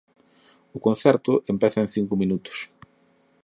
[0.75, 2.57] O concerto empeza en cinco minutos.